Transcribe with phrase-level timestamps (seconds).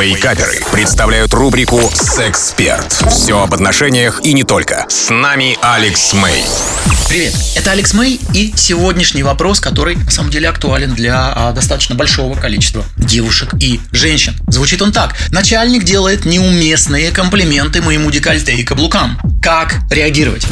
[0.00, 2.92] Вейкаперы представляют рубрику «Сексперт».
[3.10, 4.86] Все об отношениях и не только.
[4.88, 6.44] С нами Алекс Мэй.
[7.08, 11.96] Привет, это Алекс Мэй и сегодняшний вопрос, который на самом деле актуален для а, достаточно
[11.96, 14.36] большого количества девушек и женщин.
[14.46, 15.16] Звучит он так.
[15.32, 19.18] Начальник делает неуместные комплименты моему декольте и каблукам.
[19.42, 20.46] Как реагировать?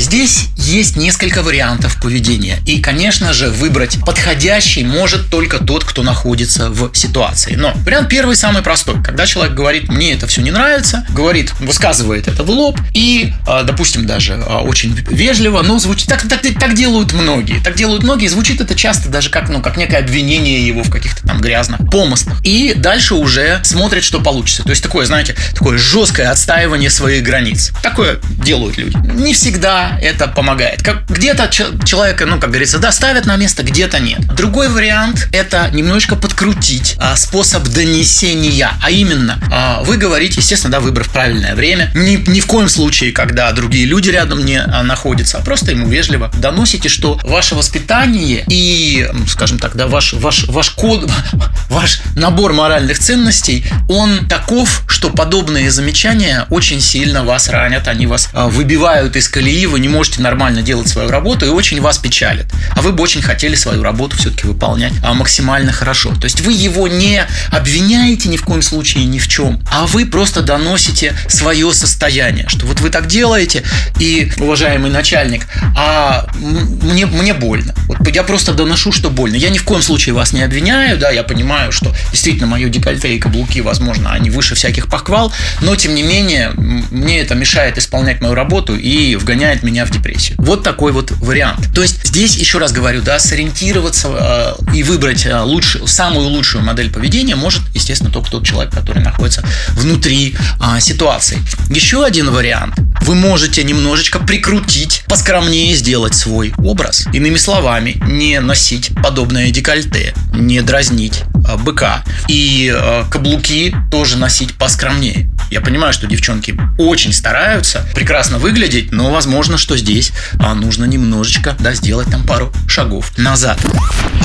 [0.00, 2.58] Здесь есть несколько вариантов поведения.
[2.66, 7.54] И, конечно же, выбрать подходящий может только тот, кто находится в ситуации.
[7.54, 9.02] Но вариант первый самый простой.
[9.02, 13.64] Когда человек говорит, мне это все не нравится, говорит, высказывает это в лоб и, а,
[13.64, 17.62] допустим, даже а, очень вежливо, но звучит так, так, так делают многие.
[17.62, 21.26] Так делают многие, звучит это часто даже как, ну, как некое обвинение его в каких-то
[21.26, 22.38] там грязных помыслах.
[22.44, 24.62] И дальше уже смотрит, что получится.
[24.62, 27.72] То есть такое, знаете, такое жесткое отстаивание своих границ.
[27.82, 28.96] Такое делают люди.
[29.14, 30.82] Не всегда это помогает.
[30.82, 34.20] Как, где-то человека, ну, как говорится, доставят на место, где-то нет.
[34.34, 38.70] Другой вариант– это немножечко подкрутить а, способ донесения.
[38.82, 41.90] А именно, а, вы говорите, естественно, да, выбрав правильное время.
[41.94, 45.88] Ни, ни в коем случае, когда другие люди рядом не а, находятся, а просто ему
[45.88, 51.10] вежливо доносите, что ваше воспитание и, скажем так, да, ваш, ваш, ваш код,
[51.68, 58.28] ваш набор моральных ценностей, он таков, что подобные замечания очень сильно вас ранят, они вас
[58.32, 62.46] а, выбивают из колеи, вы не можете нормально делать свою работу и очень вас печалит.
[62.76, 66.14] А вы бы очень хотели свою работу все-таки выполнять а, максимально хорошо.
[66.14, 70.04] То есть вы его не обвиняете ни в коем случае ни в чем, а вы
[70.04, 73.62] просто доносите свое состояние, что вот вы так делаете,
[73.98, 77.74] и, уважаемый начальник, а мне, мне больно.
[78.10, 79.36] Я просто доношу, что больно.
[79.36, 83.14] Я ни в коем случае вас не обвиняю, да, я понимаю, что действительно мое декольте
[83.14, 88.20] и каблуки, возможно, они выше всяких похвал, но тем не менее мне это мешает исполнять
[88.20, 90.36] мою работу и вгоняет меня в депрессию.
[90.38, 91.74] Вот такой вот вариант.
[91.74, 96.64] То есть здесь еще раз говорю, да, сориентироваться э, и выбрать э, лучшую, самую лучшую
[96.64, 99.44] модель поведения может, естественно, только тот человек, который находится
[99.82, 101.38] внутри э, ситуации.
[101.70, 102.74] Еще один вариант.
[103.02, 107.06] Вы можете немножечко прикрутить, поскромнее сделать свой образ.
[107.12, 112.04] Иными словами, не носить подобное декольте, не дразнить э, быка.
[112.28, 115.28] И э, каблуки тоже носить поскромнее.
[115.52, 121.54] Я понимаю, что девчонки очень стараются прекрасно выглядеть, но возможно, что здесь а, нужно немножечко
[121.60, 123.60] да, сделать там пару шагов назад.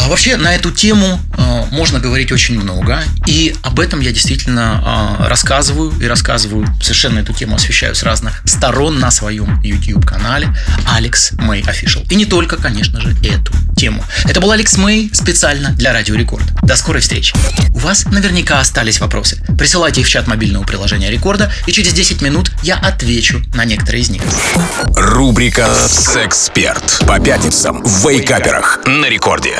[0.02, 4.82] А вообще на эту тему а, можно говорить очень много, и об этом я действительно
[4.86, 10.56] а, рассказываю и рассказываю совершенно эту тему освещаю с разных сторон на своем YouTube канале
[10.90, 12.08] Алекс Мэй Official.
[12.09, 13.52] И не только, конечно же, эту.
[14.38, 16.46] Это был Алекс Мэй специально для Радио Рекорд.
[16.62, 17.34] До скорой встречи.
[17.74, 19.44] У вас наверняка остались вопросы.
[19.58, 24.03] Присылайте их в чат мобильного приложения рекорда, и через 10 минут я отвечу на некоторые
[24.03, 24.22] из них.
[24.96, 29.56] Рубрика «Сексперт» по пятницам в Вейкаперах на рекорде.